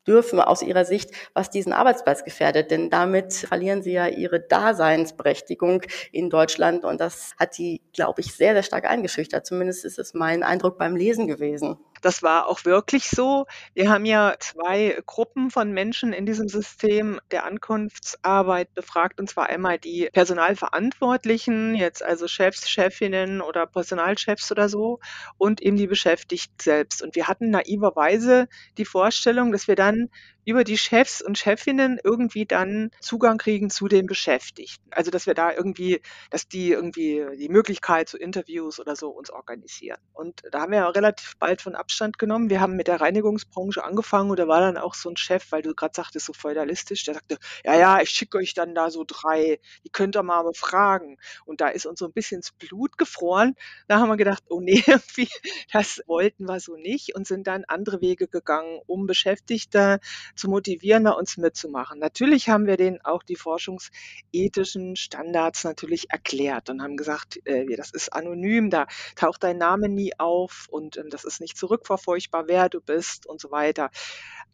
[0.06, 2.70] dürfen aus ihrer Sicht, was diesen Arbeitsplatz gefährdet.
[2.70, 6.84] Denn damit verlieren sie ja ihre Daseinsberechtigung in Deutschland.
[6.84, 9.46] Und das hat die, glaube ich, sehr, sehr stark eingeschüchtert.
[9.46, 11.76] Zumindest ist es mein Eindruck beim Lesen gewesen.
[12.02, 13.46] Das war auch wirklich so.
[13.74, 19.46] Wir haben ja zwei Gruppen von Menschen in diesem System der Ankunftsarbeit befragt, und zwar
[19.46, 24.98] einmal die Personalverantwortlichen, jetzt also Chefs, Chefinnen oder Personalchefs oder so,
[25.38, 27.02] und eben die Beschäftigten selbst.
[27.02, 30.10] Und wir hatten naiverweise die Vorstellung, dass wir dann
[30.44, 34.90] über die Chefs und Chefinnen irgendwie dann Zugang kriegen zu den Beschäftigten.
[34.90, 36.00] Also dass wir da irgendwie,
[36.30, 39.98] dass die irgendwie die Möglichkeit zu Interviews oder so uns organisieren.
[40.12, 42.50] Und da haben wir ja relativ bald von Abstand genommen.
[42.50, 45.62] Wir haben mit der Reinigungsbranche angefangen und da war dann auch so ein Chef, weil
[45.62, 49.04] du gerade sagtest, so feudalistisch, der sagte, ja, ja, ich schicke euch dann da so
[49.06, 51.18] drei, die könnt ihr mal befragen.
[51.44, 53.54] Und da ist uns so ein bisschen ins Blut gefroren.
[53.88, 54.82] Da haben wir gedacht, oh nee,
[55.72, 60.00] das wollten wir so nicht und sind dann andere Wege gegangen, um Beschäftigte
[60.34, 61.98] zu motivieren, da uns mitzumachen.
[61.98, 67.90] Natürlich haben wir denen auch die forschungsethischen Standards natürlich erklärt und haben gesagt, äh, das
[67.90, 72.68] ist anonym, da taucht dein Name nie auf und ähm, das ist nicht zurückverfolgbar, wer
[72.68, 73.90] du bist und so weiter.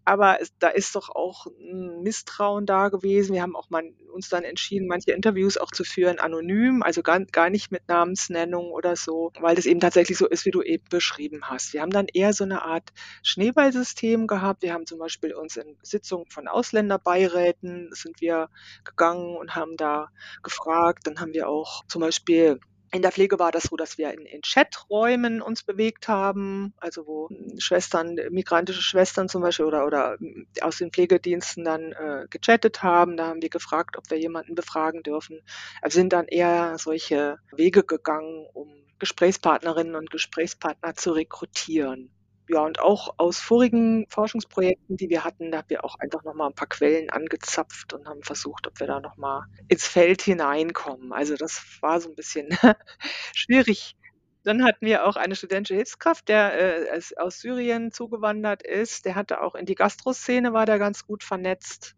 [0.08, 3.34] Aber da ist doch auch ein Misstrauen da gewesen.
[3.34, 7.20] Wir haben auch mal, uns dann entschieden, manche Interviews auch zu führen anonym, also gar,
[7.26, 10.84] gar nicht mit Namensnennung oder so, weil das eben tatsächlich so ist, wie du eben
[10.88, 11.74] beschrieben hast.
[11.74, 12.88] Wir haben dann eher so eine Art
[13.22, 14.62] Schneeballsystem gehabt.
[14.62, 18.48] Wir haben zum Beispiel uns in Sitzungen von Ausländerbeiräten sind wir
[18.84, 20.08] gegangen und haben da
[20.42, 21.06] gefragt.
[21.06, 24.24] Dann haben wir auch zum Beispiel in der Pflege war das so, dass wir in,
[24.24, 27.28] in Chaträumen uns bewegt haben, also wo
[27.58, 30.16] Schwestern, migrantische Schwestern zum Beispiel oder, oder
[30.62, 33.16] aus den Pflegediensten dann äh, gechattet haben.
[33.16, 35.42] Da haben wir gefragt, ob wir jemanden befragen dürfen.
[35.82, 42.10] Wir sind dann eher solche Wege gegangen, um Gesprächspartnerinnen und Gesprächspartner zu rekrutieren
[42.48, 46.48] ja, und auch aus vorigen Forschungsprojekten, die wir hatten, da haben wir auch einfach nochmal
[46.48, 51.12] ein paar Quellen angezapft und haben versucht, ob wir da nochmal ins Feld hineinkommen.
[51.12, 52.48] Also das war so ein bisschen
[53.34, 53.96] schwierig.
[54.44, 59.04] Dann hatten wir auch eine studentische Hilfskraft, der äh, aus Syrien zugewandert ist.
[59.04, 61.97] Der hatte auch in die Gastroszene, war der ganz gut vernetzt.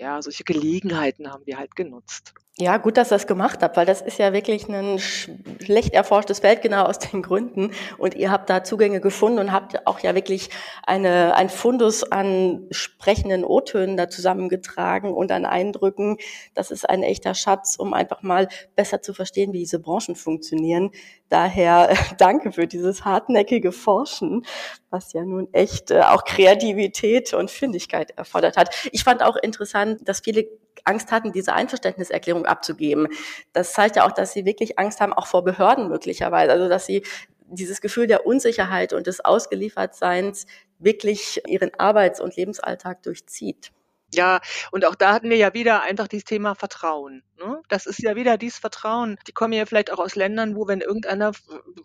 [0.00, 2.32] Ja, solche Gelegenheiten haben wir halt genutzt.
[2.56, 6.38] Ja, gut, dass ihr das gemacht habt, weil das ist ja wirklich ein schlecht erforschtes
[6.38, 7.72] Feld, genau aus den Gründen.
[7.98, 10.48] Und ihr habt da Zugänge gefunden und habt auch ja wirklich
[10.86, 16.16] eine, ein Fundus an sprechenden O-Tönen da zusammengetragen und an Eindrücken.
[16.54, 20.92] Das ist ein echter Schatz, um einfach mal besser zu verstehen, wie diese Branchen funktionieren.
[21.30, 24.44] Daher danke für dieses hartnäckige Forschen,
[24.90, 28.74] was ja nun echt äh, auch Kreativität und Findigkeit erfordert hat.
[28.92, 30.46] Ich fand auch interessant, dass viele
[30.84, 33.08] Angst hatten, diese Einverständniserklärung abzugeben.
[33.52, 36.52] Das zeigt ja auch, dass sie wirklich Angst haben, auch vor Behörden möglicherweise.
[36.52, 37.02] Also, dass sie
[37.46, 40.46] dieses Gefühl der Unsicherheit und des Ausgeliefertseins
[40.78, 43.72] wirklich ihren Arbeits- und Lebensalltag durchzieht.
[44.12, 44.40] Ja,
[44.72, 47.22] und auch da hatten wir ja wieder einfach dieses Thema Vertrauen.
[47.40, 47.62] Ne?
[47.68, 49.18] Das ist ja wieder dieses Vertrauen.
[49.26, 51.32] Die kommen ja vielleicht auch aus Ländern, wo wenn irgendeiner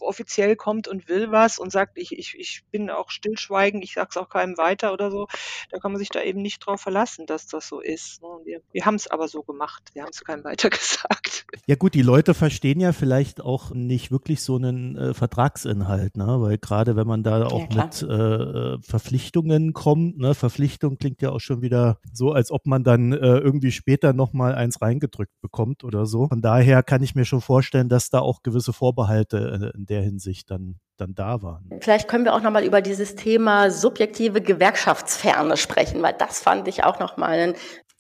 [0.02, 4.18] offiziell kommt und will was und sagt, ich, ich, ich bin auch stillschweigend, ich sag's
[4.18, 5.28] auch keinem weiter oder so,
[5.72, 8.22] da kann man sich da eben nicht drauf verlassen, dass das so ist.
[8.22, 8.28] Ne?
[8.44, 9.84] Wir, wir haben es aber so gemacht.
[9.94, 11.46] Wir haben es keinem weiter gesagt.
[11.68, 16.42] Ja gut, die Leute verstehen ja vielleicht auch nicht wirklich so einen äh, Vertragsinhalt, ne?
[16.42, 20.36] weil gerade wenn man da auch ja, mit äh, Verpflichtungen kommt, ne?
[20.36, 24.54] Verpflichtung klingt ja auch schon wieder so, als ob man dann äh, irgendwie später nochmal
[24.56, 26.28] eins reingedrückt bekommt oder so.
[26.28, 30.50] Von daher kann ich mir schon vorstellen, dass da auch gewisse Vorbehalte in der Hinsicht
[30.50, 31.70] dann dann da waren.
[31.82, 36.84] Vielleicht können wir auch nochmal über dieses Thema subjektive Gewerkschaftsferne sprechen, weil das fand ich
[36.84, 37.54] auch nochmal ein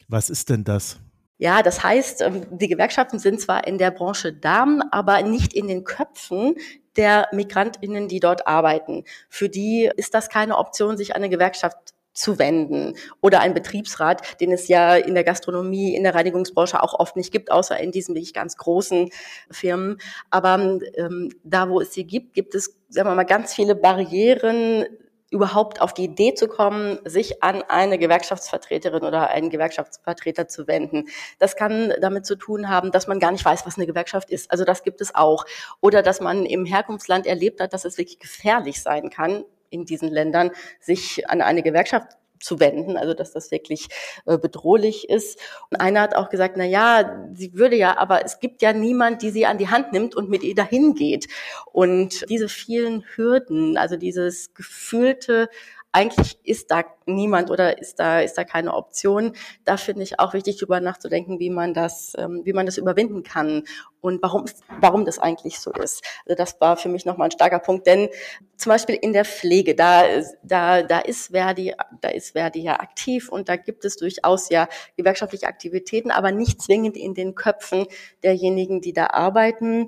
[0.07, 0.99] Was ist denn das?
[1.37, 5.67] Ja, das heißt, ähm, die Gewerkschaften sind zwar in der Branche da, aber nicht in
[5.67, 6.55] den Köpfen
[6.95, 9.03] der Migrantinnen, die dort arbeiten.
[9.27, 14.51] Für die ist das keine Option, sich eine Gewerkschaft zu wenden oder ein Betriebsrat, den
[14.51, 18.15] es ja in der Gastronomie, in der Reinigungsbranche auch oft nicht gibt, außer in diesen
[18.15, 19.09] wirklich ganz großen
[19.51, 19.97] Firmen.
[20.31, 24.85] Aber ähm, da, wo es sie gibt, gibt es, sagen wir mal, ganz viele Barrieren,
[25.31, 31.09] überhaupt auf die Idee zu kommen, sich an eine Gewerkschaftsvertreterin oder einen Gewerkschaftsvertreter zu wenden.
[31.39, 34.49] Das kann damit zu tun haben, dass man gar nicht weiß, was eine Gewerkschaft ist.
[34.51, 35.45] Also das gibt es auch.
[35.81, 40.09] Oder dass man im Herkunftsland erlebt hat, dass es wirklich gefährlich sein kann, in diesen
[40.09, 43.87] Ländern, sich an eine Gewerkschaft zu wenden, also dass das wirklich
[44.25, 45.39] äh, bedrohlich ist.
[45.69, 49.21] Und einer hat auch gesagt, na ja, sie würde ja, aber es gibt ja niemand,
[49.21, 51.27] die sie an die Hand nimmt und mit ihr dahin geht.
[51.71, 55.49] Und diese vielen Hürden, also dieses gefühlte
[55.95, 59.31] eigentlich ist da niemand oder ist da, ist da keine Option.
[59.63, 63.23] Da finde ich auch wichtig, darüber nachzudenken, wie man das, ähm, wie man das überwinden
[63.23, 63.63] kann
[64.01, 64.43] und warum,
[64.81, 66.03] warum das eigentlich so ist.
[66.25, 68.09] Also das war für mich nochmal ein starker Punkt, denn
[68.57, 70.03] zum Beispiel in der Pflege, da,
[70.43, 74.67] da, da ist Verdi, da ist Verdi ja aktiv und da gibt es durchaus ja
[74.97, 77.85] gewerkschaftliche Aktivitäten, aber nicht zwingend in den Köpfen
[78.21, 79.87] derjenigen, die da arbeiten.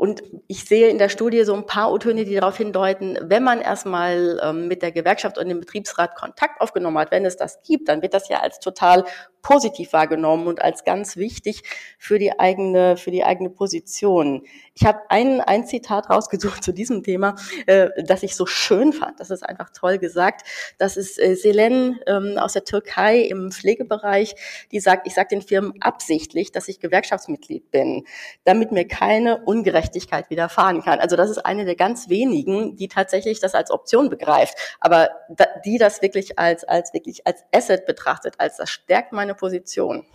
[0.00, 3.60] Und ich sehe in der Studie so ein paar O-Töne, die darauf hindeuten, wenn man
[3.60, 7.90] erstmal ähm, mit der Gewerkschaft und dem Betriebsrat Kontakt aufgenommen hat, wenn es das gibt,
[7.90, 9.04] dann wird das ja als total
[9.42, 11.64] positiv wahrgenommen und als ganz wichtig
[11.98, 14.44] für die eigene, für die eigene Position.
[14.80, 17.34] Ich habe ein, ein Zitat rausgesucht zu diesem Thema,
[17.66, 19.20] äh, das ich so schön fand.
[19.20, 20.46] Das ist einfach toll gesagt.
[20.78, 24.34] Das ist äh, Selen ähm, aus der Türkei im Pflegebereich,
[24.72, 28.06] die sagt, ich sage den Firmen absichtlich, dass ich Gewerkschaftsmitglied bin,
[28.44, 30.98] damit mir keine Ungerechtigkeit widerfahren kann.
[30.98, 35.44] Also das ist eine der ganz wenigen, die tatsächlich das als Option begreift, aber da,
[35.62, 40.06] die das wirklich als, als wirklich als Asset betrachtet, als das stärkt meine Position.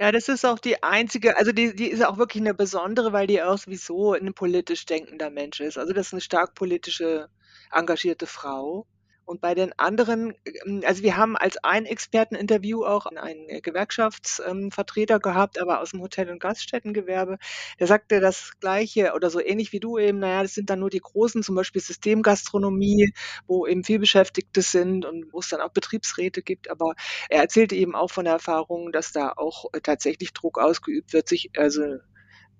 [0.00, 3.26] Ja, das ist auch die einzige, also die, die ist auch wirklich eine besondere, weil
[3.26, 5.78] die auch sowieso ein politisch denkender Mensch ist.
[5.78, 7.28] Also das ist eine stark politische,
[7.72, 8.86] engagierte Frau.
[9.26, 10.34] Und bei den anderen,
[10.64, 16.30] ähm, also wir haben als ein Experteninterview auch einen Gewerkschaftsvertreter gehabt, aber aus dem Hotel-
[16.30, 17.38] und Gaststättengewerbe.
[17.80, 20.20] Der sagte das Gleiche oder so ähnlich wie du eben.
[20.20, 23.12] Naja, das sind dann nur die großen, zum Beispiel Systemgastronomie,
[23.48, 26.70] wo eben viel Beschäftigte sind und wo es dann auch Betriebsräte gibt.
[26.70, 26.94] Aber
[27.28, 31.50] er erzählte eben auch von der Erfahrung, dass da auch tatsächlich Druck ausgeübt wird, sich
[31.56, 31.82] also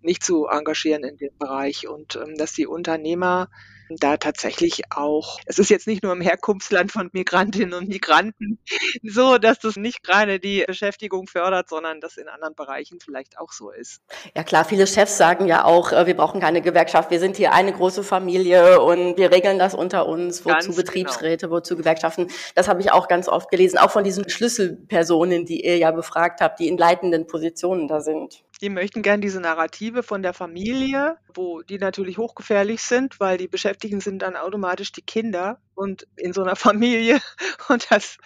[0.01, 3.49] nicht zu engagieren in dem Bereich und ähm, dass die Unternehmer
[3.91, 8.59] da tatsächlich auch, es ist jetzt nicht nur im Herkunftsland von Migrantinnen und Migranten
[9.03, 13.53] so, dass das nicht gerade die Beschäftigung fördert, sondern das in anderen Bereichen vielleicht auch
[13.53, 14.03] so ist.
[14.35, 17.53] Ja klar, viele Chefs sagen ja auch, äh, wir brauchen keine Gewerkschaft, wir sind hier
[17.53, 20.77] eine große Familie und wir regeln das unter uns, wozu ganz genau.
[20.77, 21.59] Betriebsräte, genau.
[21.59, 22.29] wozu Gewerkschaften.
[22.55, 26.41] Das habe ich auch ganz oft gelesen, auch von diesen Schlüsselpersonen, die ihr ja befragt
[26.41, 28.45] habt, die in leitenden Positionen da sind.
[28.63, 33.49] Die möchten gern diese Narrative von der Familie, wo die natürlich hochgefährlich sind, weil die
[33.49, 37.21] Beschäftigten sind dann automatisch die Kinder und in so einer Familie.
[37.69, 38.17] Und das,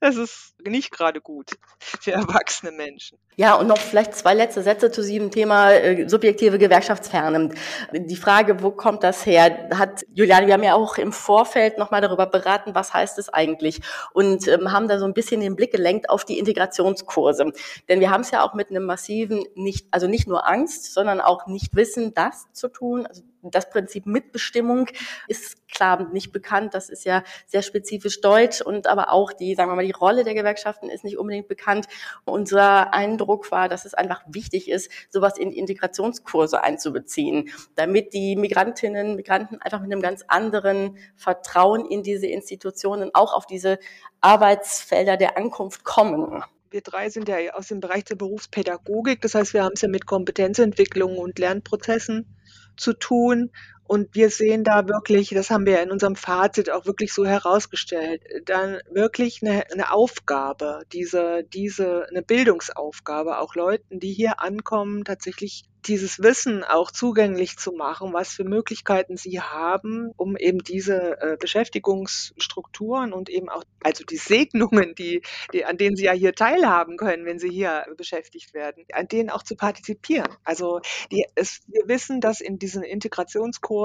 [0.00, 3.18] das ist nicht gerade gut für erwachsene Menschen.
[3.36, 7.50] Ja, und noch vielleicht zwei letzte Sätze zu diesem Thema äh, subjektive Gewerkschaftsferne.
[7.92, 12.00] Die Frage, wo kommt das her, hat Juliane, wir haben ja auch im Vorfeld nochmal
[12.00, 13.82] darüber beraten, was heißt es eigentlich
[14.14, 17.52] und ähm, haben da so ein bisschen den Blick gelenkt auf die Integrationskurse.
[17.90, 21.20] Denn wir haben es ja auch mit einem massiven, nicht, also nicht nur Angst, sondern
[21.20, 23.22] auch nicht Wissen, das zu tun, also
[23.54, 24.88] das Prinzip Mitbestimmung
[25.28, 26.74] ist klar nicht bekannt.
[26.74, 30.24] Das ist ja sehr spezifisch deutsch und aber auch die, sagen wir mal, die Rolle
[30.24, 31.86] der Gewerkschaften ist nicht unbedingt bekannt.
[32.24, 39.16] Unser Eindruck war, dass es einfach wichtig ist, sowas in Integrationskurse einzubeziehen, damit die Migrantinnen,
[39.16, 43.78] Migranten einfach mit einem ganz anderen Vertrauen in diese Institutionen, auch auf diese
[44.20, 49.22] Arbeitsfelder der Ankunft kommen wir drei sind ja aus dem Bereich der Berufspädagogik.
[49.22, 52.35] Das heißt, wir haben es ja mit Kompetenzentwicklung und Lernprozessen
[52.76, 53.50] zu tun.
[53.88, 58.22] Und wir sehen da wirklich, das haben wir in unserem Fazit auch wirklich so herausgestellt,
[58.44, 65.64] dann wirklich eine, eine Aufgabe, diese, diese, eine Bildungsaufgabe, auch Leuten, die hier ankommen, tatsächlich
[65.86, 71.36] dieses Wissen auch zugänglich zu machen, was für Möglichkeiten sie haben, um eben diese äh,
[71.38, 75.22] Beschäftigungsstrukturen und eben auch, also die Segnungen, die,
[75.52, 79.30] die, an denen sie ja hier teilhaben können, wenn sie hier beschäftigt werden, an denen
[79.30, 80.34] auch zu partizipieren.
[80.42, 80.80] Also
[81.12, 83.75] die, es, wir wissen, dass in diesen Integrationskursen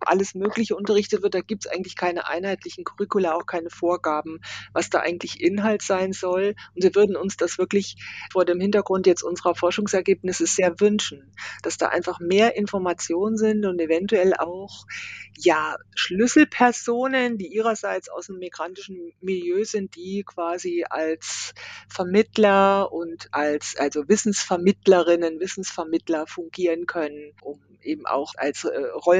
[0.00, 1.34] alles Mögliche unterrichtet wird.
[1.34, 4.40] Da gibt es eigentlich keine einheitlichen Curricula, auch keine Vorgaben,
[4.72, 6.54] was da eigentlich Inhalt sein soll.
[6.74, 7.96] Und wir würden uns das wirklich
[8.32, 13.80] vor dem Hintergrund jetzt unserer Forschungsergebnisse sehr wünschen, dass da einfach mehr Informationen sind und
[13.80, 14.86] eventuell auch
[15.36, 21.54] ja Schlüsselpersonen, die ihrerseits aus dem migrantischen Milieu sind, die quasi als
[21.88, 28.70] Vermittler und als also Wissensvermittlerinnen, Wissensvermittler fungieren können, um eben auch als äh,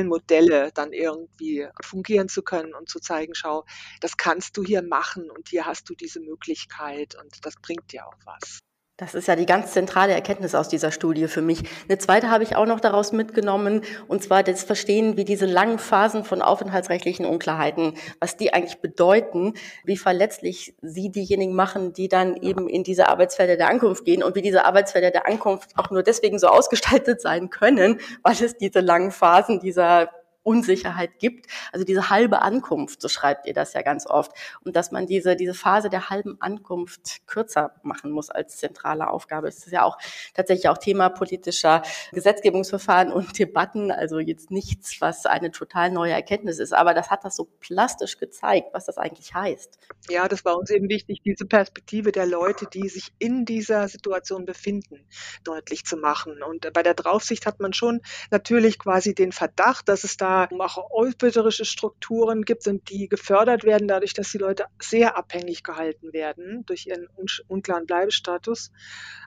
[0.05, 3.65] Rollenmodelle dann irgendwie fungieren zu können und zu zeigen, schau,
[4.01, 8.07] das kannst du hier machen und hier hast du diese Möglichkeit und das bringt dir
[8.07, 8.61] auch was.
[8.97, 11.65] Das ist ja die ganz zentrale Erkenntnis aus dieser Studie für mich.
[11.89, 15.81] Eine zweite habe ich auch noch daraus mitgenommen, und zwar das Verstehen, wie diese langen
[15.81, 22.37] Phasen von aufenthaltsrechtlichen Unklarheiten, was die eigentlich bedeuten, wie verletzlich sie diejenigen machen, die dann
[22.37, 26.05] eben in diese Arbeitsfelder der Ankunft gehen und wie diese Arbeitsfelder der Ankunft auch nur
[26.05, 30.11] deswegen so ausgestaltet sein können, weil es diese langen Phasen dieser
[30.45, 31.47] Unsicherheit gibt.
[31.73, 34.33] Also diese halbe Ankunft, so schreibt ihr das ja ganz oft.
[34.65, 39.49] Und dass man diese, diese Phase der halben Ankunft kürzer machen muss als zentrale Aufgabe.
[39.49, 39.99] Es ist ja auch
[40.35, 43.91] tatsächlich auch Thema politischer Gesetzgebungsverfahren und Debatten.
[43.91, 46.75] Also jetzt nichts, was eine total neue Erkenntnis ist.
[46.75, 49.79] Aber das hat das so plastisch gezeigt, was das eigentlich heißt.
[50.11, 54.45] Ja, das war uns eben wichtig, diese Perspektive der Leute, die sich in dieser Situation
[54.45, 55.07] befinden,
[55.43, 56.43] deutlich zu machen.
[56.43, 60.91] Und bei der Draufsicht hat man schon natürlich quasi den Verdacht, dass es da auch
[60.91, 66.65] ausbeuterische Strukturen gibt und die gefördert werden dadurch, dass die Leute sehr abhängig gehalten werden
[66.67, 67.09] durch ihren
[67.49, 68.71] unklaren Bleibestatus.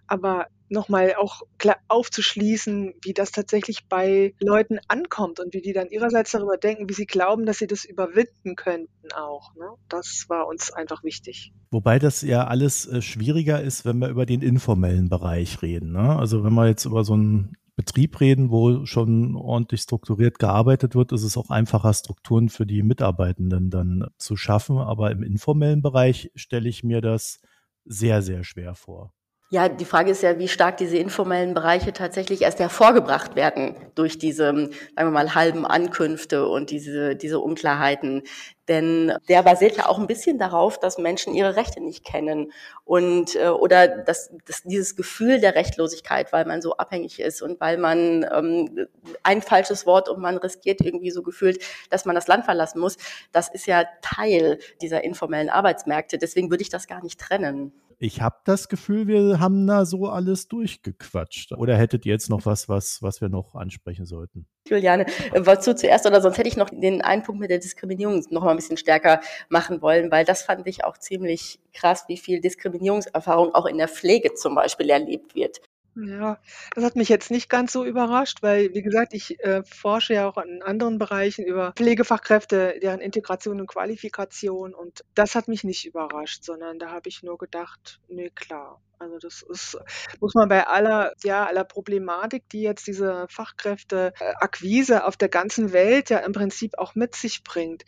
[0.08, 1.44] Aber nochmal auch
[1.88, 6.94] aufzuschließen, wie das tatsächlich bei Leuten ankommt und wie die dann ihrerseits darüber denken, wie
[6.94, 9.56] sie glauben, dass sie das überwinden könnten auch.
[9.56, 9.70] Ne?
[9.90, 11.54] Das war uns einfach wichtig.
[11.72, 15.92] Wobei das ja alles äh, schwieriger ist, wenn wir über den informellen Bereich reden.
[15.94, 16.18] Ne?
[16.18, 21.12] Also wenn wir jetzt über so ein Betrieb reden, wo schon ordentlich strukturiert gearbeitet wird,
[21.12, 24.80] ist es auch einfacher, Strukturen für die Mitarbeitenden dann zu schaffen.
[24.80, 27.40] Aber im informellen Bereich stelle ich mir das
[27.86, 29.14] sehr, sehr schwer vor.
[29.50, 34.18] Ja, die Frage ist ja, wie stark diese informellen Bereiche tatsächlich erst hervorgebracht werden durch
[34.18, 38.24] diese, sagen wir mal, halben Ankünfte und diese, diese Unklarheiten.
[38.68, 42.52] Denn der basiert ja auch ein bisschen darauf, dass Menschen ihre Rechte nicht kennen
[42.84, 47.62] und äh, oder dass, dass dieses Gefühl der Rechtlosigkeit, weil man so abhängig ist und
[47.62, 48.88] weil man ähm,
[49.24, 52.98] ein falsches Wort und man riskiert irgendwie so gefühlt, dass man das Land verlassen muss,
[53.32, 56.18] das ist ja Teil dieser informellen Arbeitsmärkte.
[56.18, 60.08] Deswegen würde ich das gar nicht trennen ich habe das Gefühl, wir haben da so
[60.08, 61.54] alles durchgequatscht.
[61.54, 64.48] Oder hättet ihr jetzt noch was, was, was wir noch ansprechen sollten?
[64.68, 68.24] Juliane, äh, du zuerst oder sonst hätte ich noch den einen Punkt mit der Diskriminierung
[68.30, 72.18] noch mal ein bisschen stärker machen wollen, weil das fand ich auch ziemlich krass, wie
[72.18, 75.62] viel Diskriminierungserfahrung auch in der Pflege zum Beispiel erlebt wird.
[76.00, 76.40] Ja,
[76.76, 80.30] das hat mich jetzt nicht ganz so überrascht, weil, wie gesagt, ich äh, forsche ja
[80.30, 84.76] auch in anderen Bereichen über Pflegefachkräfte, deren Integration und Qualifikation.
[84.76, 88.80] Und das hat mich nicht überrascht, sondern da habe ich nur gedacht, nee, klar.
[89.00, 89.78] Also das ist,
[90.20, 96.12] muss man bei aller, ja, aller Problematik, die jetzt diese Fachkräfteakquise auf der ganzen Welt
[96.12, 97.86] ja im Prinzip auch mit sich bringt,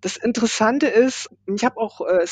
[0.00, 2.24] das Interessante ist, ich habe auch äh,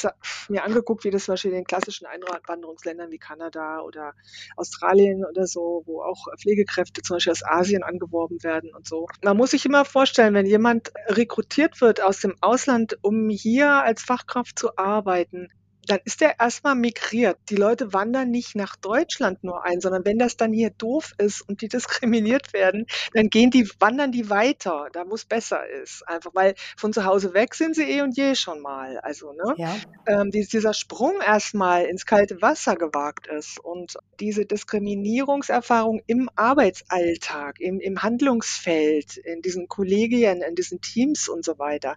[0.48, 4.14] mir angeguckt, wie das zum Beispiel in den klassischen Einwanderungsländern wie Kanada oder
[4.57, 9.07] Australien oder so, wo auch Pflegekräfte zum Beispiel aus Asien angeworben werden und so.
[9.22, 14.02] Man muss sich immer vorstellen, wenn jemand rekrutiert wird aus dem Ausland, um hier als
[14.02, 15.48] Fachkraft zu arbeiten,
[15.90, 17.38] dann ist der erstmal migriert.
[17.48, 21.40] Die Leute wandern nicht nach Deutschland nur ein, sondern wenn das dann hier doof ist
[21.42, 26.07] und die diskriminiert werden, dann gehen die, wandern die weiter, da wo es besser ist.
[26.07, 28.98] Einfach weil von zu Hause weg sind sie eh und je schon mal.
[28.98, 29.55] Also, ne?
[29.57, 29.77] Ja.
[30.07, 37.81] Ähm, dieser Sprung erstmal ins kalte Wasser gewagt ist und diese Diskriminierungserfahrung im Arbeitsalltag, im,
[37.81, 41.96] im Handlungsfeld, in diesen Kollegien, in diesen Teams und so weiter,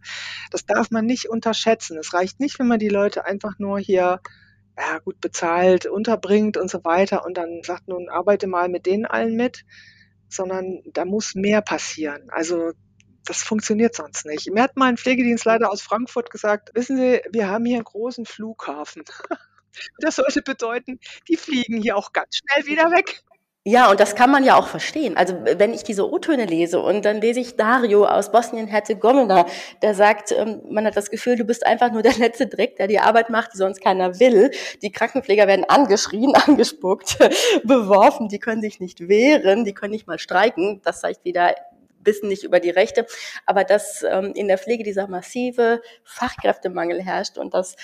[0.52, 1.98] das darf man nicht unterschätzen.
[1.98, 4.22] Es reicht nicht, wenn man die Leute einfach nur hier
[4.78, 9.06] ja, gut bezahlt unterbringt und so weiter und dann sagt, nun arbeite mal mit denen
[9.06, 9.66] allen mit,
[10.30, 12.30] sondern da muss mehr passieren.
[12.30, 12.72] Also
[13.26, 14.52] das funktioniert sonst nicht.
[14.52, 18.26] Mir hat mal ein Pflegedienstleiter aus Frankfurt gesagt, wissen Sie, wir haben hier einen großen
[18.26, 19.04] Flughafen.
[20.00, 23.24] Das sollte bedeuten, die fliegen hier auch ganz schnell wieder weg.
[23.64, 25.16] Ja, und das kann man ja auch verstehen.
[25.18, 29.46] Also wenn ich diese O-Töne lese und dann lese ich Dario aus Bosnien-Herzegowina,
[29.84, 32.88] der sagt, ähm, man hat das Gefühl, du bist einfach nur der letzte Dreck, der
[32.88, 34.50] die Arbeit macht, die sonst keiner will.
[34.82, 37.20] Die Krankenpfleger werden angeschrien, angespuckt,
[37.64, 40.82] beworfen, die können sich nicht wehren, die können nicht mal streiken.
[40.84, 41.54] Das zeigt wieder
[42.04, 43.06] wissen nicht über die Rechte,
[43.46, 47.76] aber dass ähm, in der Pflege dieser massive Fachkräftemangel herrscht und dass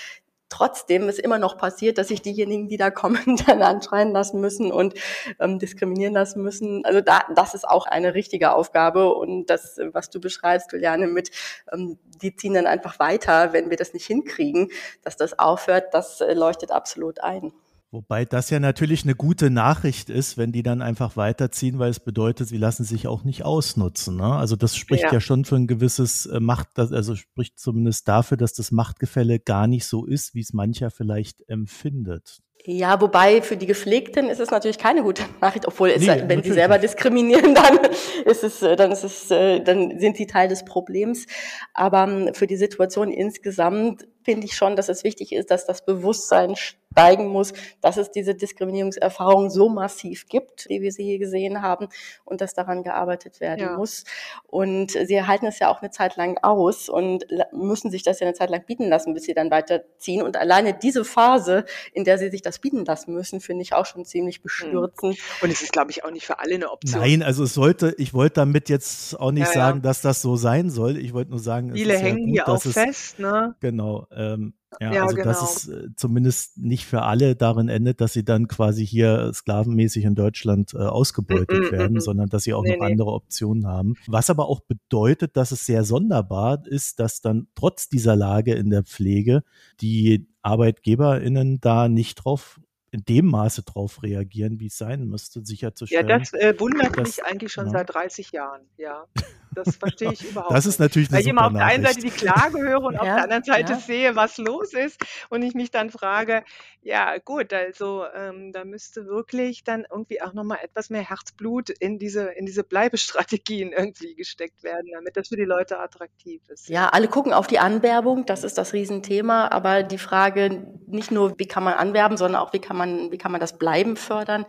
[0.49, 4.71] trotzdem ist immer noch passiert, dass sich diejenigen, die da kommen, dann anschreien lassen müssen
[4.71, 4.93] und
[5.39, 6.85] ähm, diskriminieren lassen müssen.
[6.85, 11.31] Also da, das ist auch eine richtige Aufgabe und das, was du beschreibst, Juliane, mit
[11.71, 14.69] ähm, die ziehen dann einfach weiter, wenn wir das nicht hinkriegen,
[15.03, 17.53] dass das aufhört, das äh, leuchtet absolut ein.
[17.89, 22.01] Wobei das ja natürlich eine gute Nachricht ist, wenn die dann einfach weiterziehen, weil es
[22.01, 24.17] bedeutet, sie lassen sich auch nicht ausnutzen.
[24.17, 24.35] Ne?
[24.35, 25.13] Also das spricht ja.
[25.13, 25.19] ja.
[25.21, 29.85] schon für ein gewisses äh, Macht, also spricht zumindest dafür, dass das Machtgefälle gar nicht
[29.85, 32.41] so ist, wie es mancher vielleicht empfindet.
[32.69, 36.43] Ja, wobei für die Gepflegten ist es natürlich keine gute Nachricht, obwohl es, nee, wenn
[36.43, 37.79] sie selber diskriminieren, dann
[38.25, 41.27] ist es, äh, dann ist es, äh, dann sind sie Teil des Problems.
[41.73, 45.85] Aber ähm, für die Situation insgesamt finde ich schon, dass es wichtig ist, dass das
[45.85, 46.55] Bewusstsein
[46.97, 51.87] zeigen muss, dass es diese Diskriminierungserfahrung so massiv gibt, wie wir sie hier gesehen haben,
[52.25, 53.77] und dass daran gearbeitet werden ja.
[53.77, 54.03] muss.
[54.47, 58.27] Und sie halten es ja auch eine Zeit lang aus und müssen sich das ja
[58.27, 60.23] eine Zeit lang bieten lassen, bis sie dann weiterziehen.
[60.23, 63.85] Und alleine diese Phase, in der sie sich das bieten lassen müssen, finde ich auch
[63.85, 65.17] schon ziemlich bestürzend.
[65.41, 67.01] Und es ist, glaube ich, auch nicht für alle eine Option.
[67.01, 69.83] Nein, also es sollte, ich wollte damit jetzt auch nicht ja, sagen, ja.
[69.83, 70.97] dass das so sein soll.
[70.97, 73.55] Ich wollte nur sagen, viele hängen gut, hier auch es, fest, ne?
[73.59, 74.07] Genau.
[74.15, 75.27] Ähm, ja, ja, also genau.
[75.27, 80.03] dass es äh, zumindest nicht für alle darin endet, dass sie dann quasi hier sklavenmäßig
[80.03, 82.91] in Deutschland äh, ausgebeutet mm -mm, werden, mm sondern dass sie auch nee, noch nee.
[82.91, 83.95] andere Optionen haben.
[84.07, 88.69] Was aber auch bedeutet, dass es sehr sonderbar ist, dass dann trotz dieser Lage in
[88.69, 89.43] der Pflege
[89.81, 92.59] die ArbeitgeberInnen da nicht drauf
[92.91, 96.07] in dem Maße drauf reagieren, wie es sein müsste, sicherzustellen.
[96.07, 97.71] Ja, das äh, wundert dass, mich eigentlich schon ja.
[97.71, 99.05] seit 30 Jahren, ja.
[99.53, 101.99] Das verstehe ich überhaupt Das ist natürlich eine Weil ich immer auf der einen Seite
[101.99, 103.79] die Klage höre und ja, auf der anderen Seite ja.
[103.79, 106.43] sehe, was los ist und ich mich dann frage,
[106.81, 111.99] ja gut, also ähm, da müsste wirklich dann irgendwie auch nochmal etwas mehr Herzblut in
[111.99, 116.69] diese, in diese Bleibestrategien irgendwie gesteckt werden, damit das für die Leute attraktiv ist.
[116.69, 121.37] Ja, alle gucken auf die Anwerbung, das ist das Riesenthema, aber die Frage nicht nur,
[121.37, 124.45] wie kann man anwerben, sondern auch, wie kann man, wie kann man das Bleiben fördern,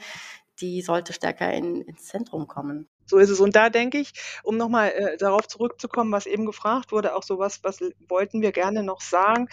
[0.61, 2.89] die sollte stärker in, ins Zentrum kommen.
[3.09, 3.41] So ist es.
[3.41, 7.61] Und da denke ich, um nochmal äh, darauf zurückzukommen, was eben gefragt wurde, auch sowas,
[7.63, 9.49] was wollten wir gerne noch sagen.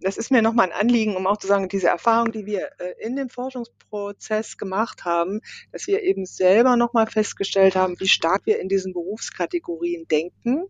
[0.00, 2.94] Das ist mir nochmal ein Anliegen, um auch zu sagen, diese Erfahrung, die wir äh,
[3.00, 5.40] in dem Forschungsprozess gemacht haben,
[5.70, 10.64] dass wir eben selber nochmal festgestellt haben, wie stark wir in diesen Berufskategorien denken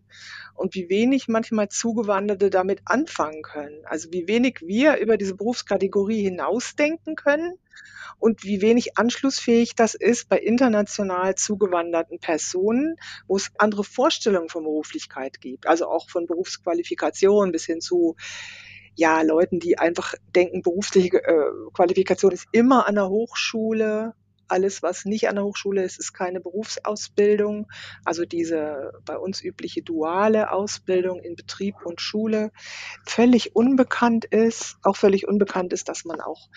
[0.53, 3.85] und wie wenig manchmal Zugewanderte damit anfangen können.
[3.85, 7.57] Also wie wenig wir über diese Berufskategorie hinausdenken können
[8.19, 12.95] und wie wenig anschlussfähig das ist bei international zugewanderten Personen,
[13.27, 18.15] wo es andere Vorstellungen von Beruflichkeit gibt, also auch von Berufsqualifikation bis hin zu
[18.99, 24.13] ja, Leuten, die einfach denken, berufliche äh, Qualifikation ist immer an der Hochschule.
[24.49, 27.67] Alles, was nicht an der Hochschule ist, ist keine Berufsausbildung.
[28.03, 32.51] Also diese bei uns übliche duale Ausbildung in Betrieb und Schule
[33.05, 34.75] völlig unbekannt ist.
[34.83, 36.49] Auch völlig unbekannt ist, dass man auch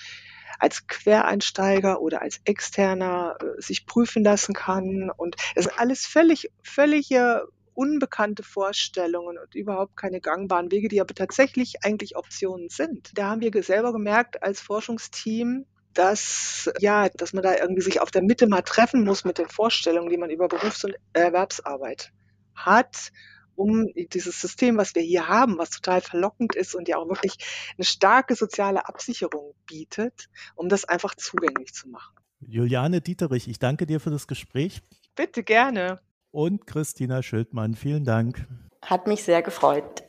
[0.59, 5.11] als Quereinsteiger oder als Externer äh, sich prüfen lassen kann.
[5.17, 11.15] Und es ist alles völlig, völlige unbekannte Vorstellungen und überhaupt keine gangbaren Wege, die aber
[11.15, 13.11] tatsächlich eigentlich Optionen sind.
[13.15, 18.11] Da haben wir selber gemerkt als Forschungsteam, dass, ja, dass man da irgendwie sich auf
[18.11, 22.13] der Mitte mal treffen muss mit den Vorstellungen, die man über Berufs- und Erwerbsarbeit
[22.55, 23.13] hat
[23.57, 27.37] um dieses System, was wir hier haben, was total verlockend ist und ja auch wirklich
[27.77, 32.15] eine starke soziale Absicherung bietet, um das einfach zugänglich zu machen.
[32.41, 34.83] Juliane Dieterich, ich danke dir für das Gespräch.
[35.15, 36.01] Bitte gerne.
[36.31, 38.47] Und Christina Schildmann, vielen Dank.
[38.83, 40.03] Hat mich sehr gefreut.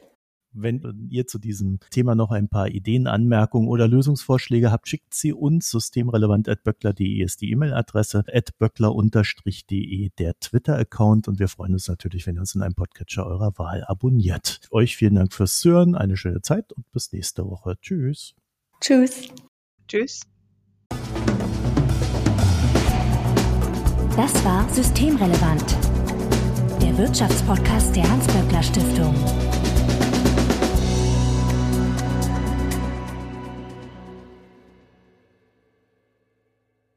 [0.56, 5.34] Wenn ihr zu diesem Thema noch ein paar Ideen, Anmerkungen oder Lösungsvorschläge habt, schickt sie
[5.34, 8.24] uns systemrelevant.böckler.de ist die E-Mail-Adresse,
[8.60, 13.58] böckler-de der Twitter-Account und wir freuen uns natürlich, wenn ihr uns in einem Podcatcher eurer
[13.58, 14.60] Wahl abonniert.
[14.70, 17.76] Euch vielen Dank fürs Hören, eine schöne Zeit und bis nächste Woche.
[17.82, 18.36] Tschüss.
[18.80, 19.30] Tschüss.
[19.88, 20.22] Tschüss.
[24.16, 25.76] Das war Systemrelevant,
[26.80, 29.16] der Wirtschaftspodcast der Hans-Böckler Stiftung.